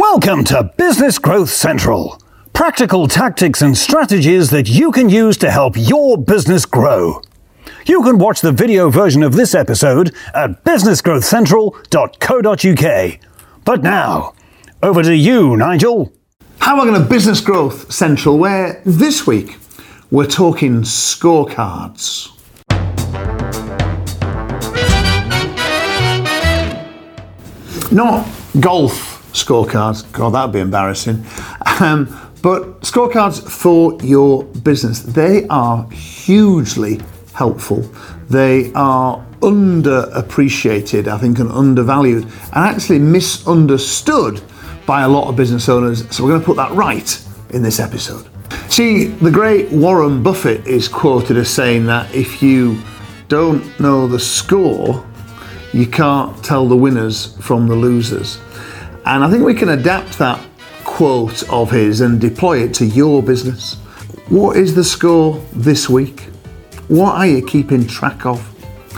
Welcome 0.00 0.44
to 0.44 0.72
Business 0.78 1.18
Growth 1.18 1.50
Central. 1.50 2.18
Practical 2.54 3.06
tactics 3.06 3.60
and 3.60 3.76
strategies 3.76 4.48
that 4.48 4.66
you 4.66 4.92
can 4.92 5.10
use 5.10 5.36
to 5.36 5.50
help 5.50 5.74
your 5.76 6.16
business 6.16 6.64
grow. 6.64 7.20
You 7.84 8.02
can 8.02 8.16
watch 8.16 8.40
the 8.40 8.50
video 8.50 8.88
version 8.88 9.22
of 9.22 9.34
this 9.34 9.54
episode 9.54 10.14
at 10.34 10.64
businessgrowthcentral.co.uk. 10.64 13.20
But 13.66 13.82
now, 13.82 14.32
over 14.82 15.02
to 15.02 15.14
you, 15.14 15.58
Nigel. 15.58 16.10
How 16.60 16.76
am 16.76 16.80
I 16.80 16.86
going 16.86 17.02
to 17.02 17.06
Business 17.06 17.42
Growth 17.42 17.92
Central, 17.92 18.38
where 18.38 18.80
this 18.86 19.26
week 19.26 19.58
we're 20.10 20.24
talking 20.24 20.80
scorecards. 20.80 22.30
Not 27.92 28.26
golf 28.60 29.19
scorecards, 29.32 30.10
God, 30.12 30.30
that 30.30 30.46
would 30.46 30.52
be 30.52 30.60
embarrassing. 30.60 31.24
Um, 31.80 32.06
but 32.42 32.80
scorecards 32.80 33.48
for 33.48 33.98
your 34.02 34.44
business, 34.44 35.00
they 35.00 35.46
are 35.48 35.88
hugely 35.90 37.00
helpful. 37.34 37.82
They 38.28 38.72
are 38.74 39.24
underappreciated, 39.40 41.08
I 41.08 41.18
think, 41.18 41.38
and 41.38 41.50
undervalued, 41.50 42.24
and 42.24 42.32
actually 42.54 42.98
misunderstood 42.98 44.42
by 44.86 45.02
a 45.02 45.08
lot 45.08 45.28
of 45.28 45.36
business 45.36 45.68
owners. 45.68 46.08
So 46.14 46.24
we're 46.24 46.30
going 46.30 46.40
to 46.40 46.46
put 46.46 46.56
that 46.56 46.72
right 46.72 47.26
in 47.50 47.62
this 47.62 47.80
episode. 47.80 48.28
See, 48.68 49.06
the 49.06 49.30
great 49.30 49.70
Warren 49.70 50.22
Buffett 50.22 50.66
is 50.66 50.88
quoted 50.88 51.36
as 51.36 51.48
saying 51.50 51.86
that 51.86 52.12
if 52.14 52.42
you 52.42 52.80
don't 53.28 53.78
know 53.80 54.06
the 54.06 54.18
score, 54.18 55.06
you 55.72 55.86
can't 55.86 56.42
tell 56.44 56.66
the 56.66 56.76
winners 56.76 57.36
from 57.38 57.68
the 57.68 57.74
losers. 57.74 58.38
And 59.10 59.24
I 59.24 59.28
think 59.28 59.42
we 59.42 59.54
can 59.54 59.70
adapt 59.70 60.18
that 60.18 60.40
quote 60.84 61.42
of 61.50 61.68
his 61.72 62.00
and 62.00 62.20
deploy 62.20 62.62
it 62.62 62.72
to 62.74 62.86
your 62.86 63.24
business. 63.24 63.74
What 64.28 64.56
is 64.56 64.72
the 64.76 64.84
score 64.84 65.44
this 65.52 65.90
week? 65.90 66.20
What 66.86 67.16
are 67.16 67.26
you 67.26 67.44
keeping 67.44 67.88
track 67.88 68.24
of? 68.24 68.40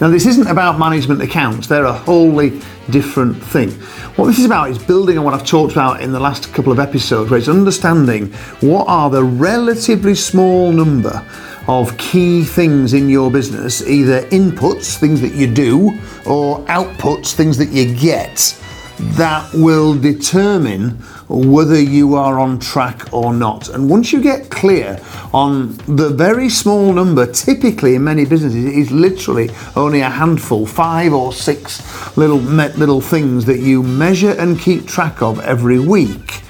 Now, 0.00 0.08
this 0.08 0.24
isn't 0.24 0.46
about 0.46 0.78
management 0.78 1.20
accounts, 1.20 1.66
they're 1.66 1.84
a 1.84 1.92
wholly 1.92 2.58
different 2.88 3.36
thing. 3.36 3.70
What 4.16 4.28
this 4.28 4.38
is 4.38 4.46
about 4.46 4.70
is 4.70 4.78
building 4.78 5.18
on 5.18 5.24
what 5.24 5.34
I've 5.34 5.44
talked 5.44 5.72
about 5.72 6.00
in 6.00 6.10
the 6.10 6.20
last 6.20 6.54
couple 6.54 6.72
of 6.72 6.78
episodes, 6.78 7.30
where 7.30 7.38
it's 7.38 7.48
understanding 7.48 8.32
what 8.62 8.88
are 8.88 9.10
the 9.10 9.22
relatively 9.22 10.14
small 10.14 10.72
number 10.72 11.22
of 11.66 11.94
key 11.98 12.44
things 12.44 12.94
in 12.94 13.10
your 13.10 13.30
business, 13.30 13.86
either 13.86 14.22
inputs, 14.28 14.96
things 14.96 15.20
that 15.20 15.34
you 15.34 15.46
do, 15.46 15.88
or 16.24 16.60
outputs, 16.60 17.34
things 17.34 17.58
that 17.58 17.68
you 17.68 17.94
get, 17.94 18.58
that 18.98 19.52
will 19.54 19.98
determine 19.98 20.90
whether 21.28 21.80
you 21.80 22.14
are 22.14 22.38
on 22.38 22.58
track 22.58 23.12
or 23.12 23.32
not. 23.32 23.68
And 23.68 23.88
once 23.88 24.12
you 24.12 24.22
get 24.22 24.50
clear 24.50 25.00
on 25.32 25.76
the 25.86 26.10
very 26.10 26.48
small 26.48 26.92
number, 26.92 27.30
typically 27.30 27.94
in 27.94 28.04
many 28.04 28.24
businesses, 28.24 28.64
it 28.64 28.74
is 28.74 28.90
literally 28.90 29.50
only 29.76 30.00
a 30.00 30.10
handful, 30.10 30.66
five 30.66 31.12
or 31.12 31.32
six 31.32 32.16
little 32.16 32.38
little 32.38 33.00
things 33.00 33.44
that 33.44 33.60
you 33.60 33.82
measure 33.82 34.32
and 34.32 34.58
keep 34.58 34.86
track 34.86 35.22
of 35.22 35.40
every 35.40 35.78
week 35.78 36.42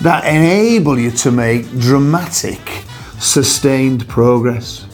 that 0.00 0.24
enable 0.24 0.98
you 0.98 1.10
to 1.10 1.30
make 1.30 1.68
dramatic, 1.78 2.84
sustained 3.18 4.08
progress. 4.08 4.89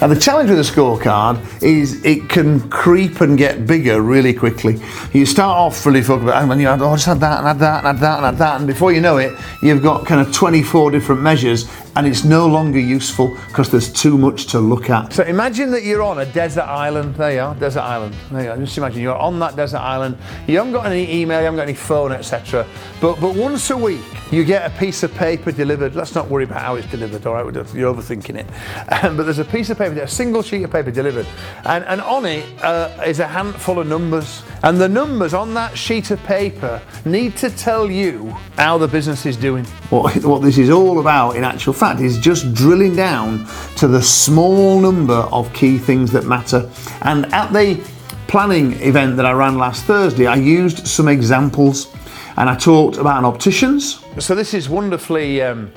Now, 0.00 0.06
the 0.06 0.18
challenge 0.18 0.48
with 0.48 0.58
a 0.58 0.62
scorecard 0.62 1.62
is 1.62 2.02
it 2.06 2.30
can 2.30 2.70
creep 2.70 3.20
and 3.20 3.36
get 3.36 3.66
bigger 3.66 4.00
really 4.00 4.32
quickly. 4.32 4.80
You 5.12 5.26
start 5.26 5.58
off 5.58 5.84
really 5.84 6.00
focused 6.00 6.28
about, 6.28 6.50
and 6.50 6.58
you 6.58 6.68
had, 6.68 6.80
oh, 6.80 6.88
I 6.88 6.94
just 6.94 7.04
had 7.04 7.20
that, 7.20 7.40
and 7.40 7.46
had 7.46 7.58
that, 7.58 7.84
and 7.84 7.86
had 7.86 7.98
that, 7.98 8.16
and 8.16 8.24
had 8.24 8.38
that, 8.38 8.56
and 8.60 8.66
before 8.66 8.92
you 8.94 9.02
know 9.02 9.18
it, 9.18 9.38
you've 9.60 9.82
got 9.82 10.06
kind 10.06 10.26
of 10.26 10.32
24 10.32 10.90
different 10.90 11.20
measures, 11.20 11.70
and 11.96 12.06
it's 12.06 12.24
no 12.24 12.46
longer 12.46 12.78
useful 12.78 13.36
because 13.48 13.70
there's 13.70 13.92
too 13.92 14.16
much 14.16 14.46
to 14.46 14.58
look 14.58 14.88
at. 14.88 15.12
So 15.12 15.22
imagine 15.24 15.70
that 15.72 15.82
you're 15.82 16.02
on 16.02 16.20
a 16.20 16.26
desert 16.32 16.62
island. 16.64 17.14
There 17.16 17.34
you 17.34 17.40
are, 17.40 17.54
desert 17.56 17.80
island. 17.80 18.14
There 18.30 18.44
you 18.44 18.50
are. 18.52 18.56
Just 18.56 18.78
imagine 18.78 19.02
you're 19.02 19.18
on 19.18 19.38
that 19.40 19.54
desert 19.54 19.80
island. 19.80 20.16
You 20.46 20.56
haven't 20.56 20.72
got 20.72 20.86
any 20.86 21.20
email, 21.20 21.40
you 21.40 21.44
haven't 21.44 21.58
got 21.58 21.64
any 21.68 21.74
phone, 21.74 22.12
etc. 22.12 22.66
But 23.02 23.20
but 23.20 23.34
once 23.34 23.68
a 23.68 23.76
week, 23.76 24.00
you 24.30 24.44
get 24.44 24.70
a 24.70 24.78
piece 24.78 25.02
of 25.02 25.12
paper 25.14 25.50
delivered. 25.50 25.94
Let's 25.94 26.14
not 26.14 26.28
worry 26.28 26.44
about 26.44 26.62
how 26.62 26.76
it's 26.76 26.88
delivered. 26.88 27.26
All 27.26 27.34
right, 27.34 27.74
you're 27.74 27.92
overthinking 27.94 28.36
it. 28.36 28.46
Um, 29.02 29.16
but 29.16 29.22
there's 29.22 29.38
a 29.38 29.44
piece 29.44 29.70
of 29.70 29.78
paper, 29.78 29.98
a 30.00 30.08
single 30.08 30.42
sheet 30.42 30.62
of 30.62 30.72
paper 30.72 30.90
delivered, 30.90 31.26
and 31.64 31.84
and 31.84 32.00
on 32.00 32.26
it 32.26 32.44
uh, 32.62 33.02
is 33.06 33.18
a 33.20 33.26
handful 33.26 33.78
of 33.78 33.86
numbers. 33.86 34.42
And 34.62 34.78
the 34.78 34.88
numbers 34.88 35.32
on 35.32 35.54
that 35.54 35.78
sheet 35.78 36.10
of 36.10 36.22
paper 36.24 36.82
need 37.04 37.36
to 37.38 37.50
tell 37.50 37.90
you 37.90 38.30
how 38.56 38.78
the 38.78 38.88
business 38.88 39.26
is 39.26 39.36
doing. 39.36 39.64
What 39.90 40.16
what 40.24 40.42
this 40.42 40.58
is 40.58 40.70
all 40.70 41.00
about, 41.00 41.36
in 41.36 41.44
actual 41.44 41.72
fact, 41.72 42.00
is 42.00 42.18
just 42.18 42.52
drilling 42.52 42.94
down 42.94 43.46
to 43.76 43.88
the 43.88 44.02
small 44.02 44.80
number 44.80 45.26
of 45.32 45.52
key 45.54 45.78
things 45.78 46.12
that 46.12 46.24
matter. 46.24 46.68
And 47.02 47.32
at 47.32 47.52
the 47.52 47.80
planning 48.26 48.74
event 48.80 49.16
that 49.16 49.26
I 49.26 49.32
ran 49.32 49.56
last 49.56 49.84
Thursday, 49.84 50.26
I 50.26 50.36
used 50.36 50.86
some 50.86 51.08
examples 51.08 51.92
and 52.40 52.48
I 52.48 52.56
talked 52.56 52.96
about 52.96 53.18
an 53.18 53.26
optician's. 53.26 54.02
So 54.18 54.34
this 54.34 54.54
is 54.54 54.70
wonderfully. 54.70 55.42
Um, 55.42 55.70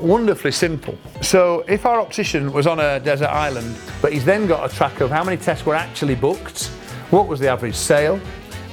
wonderfully 0.00 0.52
simple. 0.52 0.96
So, 1.20 1.62
if 1.68 1.84
our 1.84 2.00
optician 2.00 2.50
was 2.50 2.66
on 2.66 2.80
a 2.80 2.98
desert 3.00 3.28
island, 3.28 3.76
but 4.00 4.14
he's 4.14 4.24
then 4.24 4.46
got 4.46 4.70
a 4.70 4.74
track 4.74 5.02
of 5.02 5.10
how 5.10 5.22
many 5.22 5.36
tests 5.36 5.66
were 5.66 5.74
actually 5.74 6.14
booked, 6.14 6.68
what 7.10 7.28
was 7.28 7.38
the 7.38 7.48
average 7.48 7.74
sale, 7.74 8.18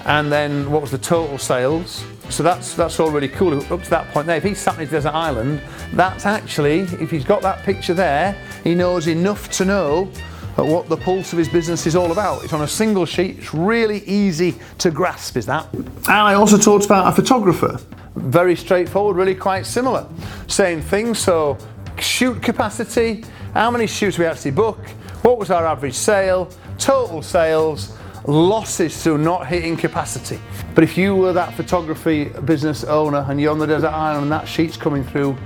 and 0.06 0.31
then 0.31 0.72
what 0.72 0.81
was 0.81 0.92
the 0.92 0.98
total 0.98 1.38
sales, 1.38 2.06
so 2.30 2.44
that's 2.44 2.76
that's 2.76 2.98
all 3.02 3.12
really 3.12 3.28
cool 3.28 3.60
up 3.74 3.84
to 3.84 3.90
that 3.90 4.08
point 4.14 4.25
there. 4.28 4.38
If 4.38 4.44
he's 4.44 4.60
sat 4.60 4.75
on 4.75 4.80
his 4.80 4.92
desert 4.92 5.14
island, 5.14 5.62
that's 5.92 6.25
actually, 6.25 6.80
if 7.02 7.12
he's 7.12 7.25
got 7.25 7.42
that 7.42 7.64
picture 7.64 7.94
there, 7.94 8.38
he 8.64 8.74
knows 8.74 9.08
enough 9.08 9.50
to 9.58 9.66
know 9.66 10.10
what 10.56 10.88
the 10.88 10.97
pulse 10.97 11.34
of 11.34 11.40
his 11.40 11.50
business 11.50 11.88
is 11.88 11.96
all 11.96 12.12
about. 12.12 12.44
It's 12.44 12.53
on 12.53 12.62
a 12.62 12.68
single 12.68 13.06
sheet, 13.06 13.40
it's 13.40 13.53
really 13.53 14.03
easy 14.06 14.56
to 14.80 14.91
grasp, 14.91 15.38
is 15.38 15.46
that? 15.47 15.72
And 15.74 15.88
I 16.08 16.36
also 16.36 16.58
talked 16.58 16.86
about 16.86 17.08
a 17.08 17.16
photographer. 17.16 17.80
Very 18.16 18.56
straightforward, 18.56 19.16
really 19.16 19.36
quite 19.36 19.66
similar. 19.66 20.08
Same 20.47 20.81
thing, 20.81 21.16
so 21.16 21.58
shoot 22.00 22.42
capacity, 22.42 23.24
how 23.53 23.72
many 23.72 23.88
shoots 23.88 24.18
we 24.18 24.25
actually 24.25 24.52
book, 24.52 24.80
what 25.24 25.40
was 25.40 25.50
our 25.50 25.66
average 25.66 25.96
sale, 25.96 26.50
total 26.78 27.22
sales, 27.22 27.97
losses 28.28 29.02
through 29.03 29.18
not 29.18 29.47
hitting 29.47 29.75
capacity. 29.75 30.40
But 30.75 30.84
if 30.84 30.97
you 30.97 31.16
were 31.16 31.34
that 31.34 31.53
photography 31.53 32.25
business 32.46 32.84
owner 32.84 33.25
and 33.28 33.40
you're 33.40 33.52
on 33.52 33.59
the 33.59 33.68
desert 33.68 33.90
island 33.90 34.24
and 34.24 34.31
that 34.31 34.47
sheet's 34.47 34.78
coming 34.78 35.03
through, 35.03 35.38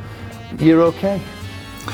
you're 0.59 0.81
okay. 0.83 1.21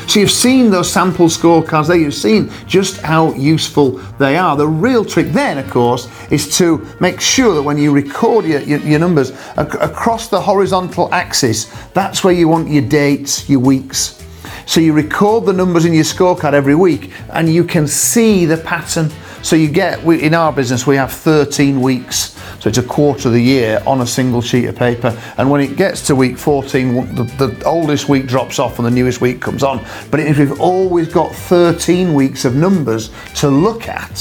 So 0.07 0.19
you've 0.19 0.31
seen 0.31 0.69
those 0.69 0.91
sample 0.91 1.27
scorecards 1.27 1.87
there, 1.87 1.97
you've 1.97 2.13
seen 2.13 2.51
just 2.67 3.01
how 3.01 3.33
useful 3.33 3.91
they 4.19 4.37
are. 4.37 4.55
The 4.55 4.67
real 4.67 5.05
trick 5.05 5.27
then, 5.27 5.57
of 5.57 5.69
course, 5.69 6.07
is 6.31 6.57
to 6.57 6.85
make 6.99 7.21
sure 7.21 7.55
that 7.55 7.63
when 7.63 7.77
you 7.77 7.91
record 7.91 8.45
your, 8.45 8.61
your, 8.61 8.79
your 8.79 8.99
numbers 8.99 9.31
ac- 9.57 9.77
across 9.79 10.27
the 10.27 10.39
horizontal 10.39 11.13
axis, 11.13 11.65
that's 11.93 12.23
where 12.23 12.33
you 12.33 12.47
want 12.47 12.69
your 12.69 12.83
dates, 12.83 13.49
your 13.49 13.59
weeks. 13.59 14.23
So 14.65 14.79
you 14.79 14.93
record 14.93 15.45
the 15.45 15.53
numbers 15.53 15.85
in 15.85 15.93
your 15.93 16.03
scorecard 16.03 16.53
every 16.53 16.75
week 16.75 17.11
and 17.29 17.53
you 17.53 17.63
can 17.63 17.87
see 17.87 18.45
the 18.45 18.57
pattern 18.57 19.09
so 19.43 19.57
you 19.57 19.69
get, 19.69 20.01
we, 20.03 20.23
in 20.23 20.33
our 20.33 20.53
business, 20.53 20.87
we 20.87 20.95
have 20.95 21.11
13 21.11 21.81
weeks. 21.81 22.39
So 22.61 22.69
it's 22.69 22.77
a 22.77 22.83
quarter 22.83 23.27
of 23.27 23.33
the 23.33 23.41
year 23.41 23.83
on 23.85 23.99
a 23.99 24.07
single 24.07 24.41
sheet 24.41 24.65
of 24.65 24.75
paper. 24.77 25.21
And 25.37 25.51
when 25.51 25.59
it 25.59 25.75
gets 25.75 26.07
to 26.07 26.15
week 26.15 26.37
14, 26.37 27.13
the, 27.13 27.23
the 27.23 27.63
oldest 27.65 28.07
week 28.07 28.25
drops 28.25 28.57
off 28.57 28.79
and 28.79 28.85
the 28.85 28.91
newest 28.91 29.19
week 29.19 29.41
comes 29.41 29.61
on. 29.61 29.85
But 30.09 30.21
if 30.21 30.39
we've 30.39 30.61
always 30.61 31.13
got 31.13 31.35
13 31.35 32.13
weeks 32.13 32.45
of 32.45 32.55
numbers 32.55 33.11
to 33.35 33.49
look 33.49 33.89
at, 33.89 34.17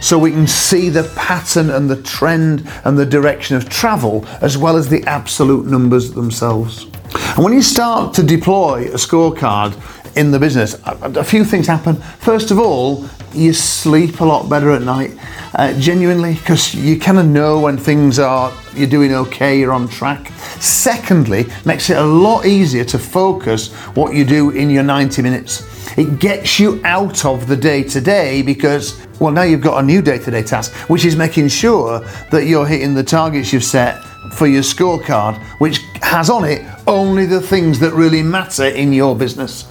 so 0.00 0.18
we 0.18 0.32
can 0.32 0.48
see 0.48 0.88
the 0.88 1.04
pattern 1.16 1.70
and 1.70 1.88
the 1.88 2.02
trend 2.02 2.68
and 2.84 2.98
the 2.98 3.06
direction 3.06 3.56
of 3.56 3.68
travel 3.68 4.26
as 4.40 4.58
well 4.58 4.76
as 4.76 4.88
the 4.88 5.04
absolute 5.04 5.66
numbers 5.66 6.10
themselves. 6.12 6.88
And 7.14 7.44
when 7.44 7.52
you 7.52 7.62
start 7.62 8.12
to 8.14 8.24
deploy 8.24 8.86
a 8.86 8.96
scorecard 8.96 9.72
in 10.16 10.30
the 10.30 10.38
business, 10.38 10.76
a 10.84 11.24
few 11.24 11.44
things 11.44 11.66
happen. 11.66 11.96
First 11.96 12.50
of 12.50 12.58
all, 12.58 13.08
you 13.32 13.52
sleep 13.52 14.20
a 14.20 14.24
lot 14.24 14.48
better 14.48 14.70
at 14.70 14.82
night, 14.82 15.12
uh, 15.54 15.78
genuinely, 15.78 16.34
because 16.34 16.74
you 16.74 16.98
kind 16.98 17.18
of 17.18 17.26
know 17.26 17.60
when 17.60 17.76
things 17.76 18.18
are, 18.18 18.52
you're 18.74 18.88
doing 18.88 19.12
okay, 19.12 19.58
you're 19.58 19.72
on 19.72 19.88
track. 19.88 20.28
Secondly, 20.60 21.46
makes 21.64 21.90
it 21.90 21.96
a 21.96 22.04
lot 22.04 22.46
easier 22.46 22.84
to 22.84 22.98
focus 22.98 23.72
what 23.94 24.14
you 24.14 24.24
do 24.24 24.50
in 24.50 24.70
your 24.70 24.84
90 24.84 25.22
minutes. 25.22 25.74
It 25.98 26.18
gets 26.18 26.58
you 26.58 26.80
out 26.84 27.24
of 27.24 27.46
the 27.46 27.56
day 27.56 27.82
to 27.84 28.00
day 28.00 28.42
because, 28.42 29.04
well, 29.20 29.32
now 29.32 29.42
you've 29.42 29.60
got 29.60 29.82
a 29.82 29.86
new 29.86 30.02
day 30.02 30.18
to 30.18 30.30
day 30.30 30.42
task, 30.42 30.72
which 30.88 31.04
is 31.04 31.16
making 31.16 31.48
sure 31.48 32.00
that 32.30 32.46
you're 32.46 32.66
hitting 32.66 32.94
the 32.94 33.04
targets 33.04 33.52
you've 33.52 33.64
set 33.64 34.02
for 34.32 34.46
your 34.46 34.62
scorecard, 34.62 35.36
which 35.60 35.78
has 36.02 36.30
on 36.30 36.44
it 36.44 36.66
only 36.86 37.26
the 37.26 37.40
things 37.40 37.78
that 37.80 37.92
really 37.92 38.22
matter 38.22 38.64
in 38.64 38.92
your 38.92 39.16
business. 39.16 39.64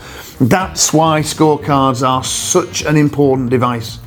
That's 0.43 0.91
why 0.91 1.21
scorecards 1.21 2.05
are 2.05 2.21
such 2.21 2.83
an 2.83 2.97
important 2.97 3.49
device. 3.49 3.99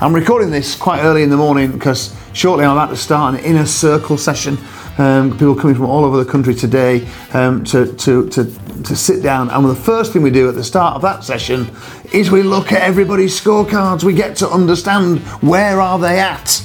I'm 0.00 0.12
recording 0.12 0.50
this 0.50 0.74
quite 0.74 1.02
early 1.02 1.22
in 1.22 1.30
the 1.30 1.36
morning 1.36 1.70
because 1.70 2.16
shortly 2.32 2.64
I'm 2.64 2.72
about 2.72 2.90
to 2.90 2.96
start 2.96 3.34
an 3.34 3.44
inner 3.44 3.64
circle 3.64 4.18
session 4.18 4.58
um, 4.98 5.30
people 5.30 5.54
coming 5.54 5.76
from 5.76 5.84
all 5.86 6.04
over 6.04 6.16
the 6.22 6.28
country 6.28 6.52
today 6.52 7.06
um, 7.32 7.62
to, 7.66 7.94
to, 7.94 8.28
to, 8.30 8.44
to 8.82 8.96
sit 8.96 9.22
down. 9.22 9.50
And 9.50 9.70
the 9.70 9.76
first 9.76 10.12
thing 10.12 10.22
we 10.22 10.32
do 10.32 10.48
at 10.48 10.56
the 10.56 10.64
start 10.64 10.96
of 10.96 11.02
that 11.02 11.22
session 11.22 11.70
is 12.12 12.28
we 12.28 12.42
look 12.42 12.72
at 12.72 12.82
everybody's 12.82 13.40
scorecards. 13.40 14.02
We 14.02 14.14
get 14.14 14.36
to 14.38 14.48
understand 14.48 15.20
where 15.42 15.80
are 15.80 16.00
they 16.00 16.18
at 16.18 16.60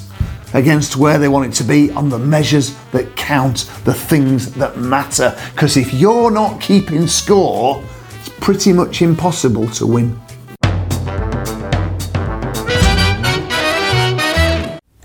against 0.56 0.98
where 0.98 1.20
they 1.20 1.28
want 1.28 1.54
it 1.54 1.56
to 1.58 1.64
be 1.64 1.92
on 1.92 2.10
the 2.10 2.18
measures 2.18 2.76
that 2.94 3.16
count, 3.16 3.70
the 3.86 3.94
things 3.94 4.56
that 4.56 4.80
matter. 4.80 5.40
Because 5.54 5.78
if 5.78 5.94
you're 5.94 6.32
not 6.32 6.60
keeping 6.60 7.06
score, 7.06 7.84
pretty 8.42 8.74
much 8.74 9.02
impossible 9.02 9.68
to 9.70 9.86
win. 9.88 10.20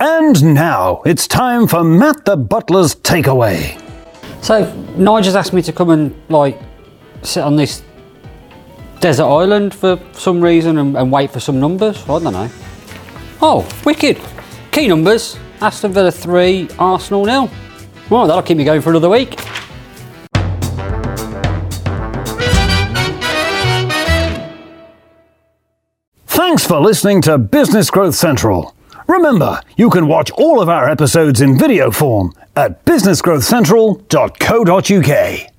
And 0.00 0.54
now 0.54 1.02
it's 1.06 1.26
time 1.26 1.66
for 1.66 1.84
Matt 1.84 2.24
the 2.24 2.36
Butler's 2.36 2.94
takeaway. 2.94 3.80
So 4.42 4.70
Nigel's 4.96 5.34
asked 5.34 5.52
me 5.52 5.62
to 5.62 5.72
come 5.72 5.90
and 5.90 6.14
like 6.28 6.60
sit 7.22 7.42
on 7.42 7.56
this 7.56 7.82
desert 9.00 9.24
island 9.24 9.74
for 9.74 9.98
some 10.12 10.40
reason 10.40 10.78
and, 10.78 10.96
and 10.96 11.10
wait 11.10 11.30
for 11.30 11.40
some 11.40 11.60
numbers. 11.60 12.02
I 12.04 12.18
don't 12.18 12.32
know. 12.32 12.50
Oh, 13.40 13.68
wicked! 13.84 14.20
Key 14.72 14.88
numbers: 14.88 15.38
Aston 15.60 15.92
Villa 15.92 16.10
three, 16.10 16.68
Arsenal 16.78 17.24
nil. 17.24 17.50
Well, 18.10 18.26
that'll 18.26 18.42
keep 18.42 18.56
me 18.56 18.64
going 18.64 18.80
for 18.80 18.90
another 18.90 19.08
week. 19.08 19.38
Thanks 26.54 26.68
for 26.68 26.80
listening 26.80 27.20
to 27.22 27.36
Business 27.36 27.90
Growth 27.90 28.14
Central. 28.14 28.76
Remember, 29.08 29.60
you 29.76 29.90
can 29.90 30.06
watch 30.06 30.30
all 30.30 30.62
of 30.62 30.68
our 30.68 30.88
episodes 30.88 31.40
in 31.40 31.58
video 31.58 31.90
form 31.90 32.32
at 32.54 32.84
businessgrowthcentral.co.uk. 32.84 35.53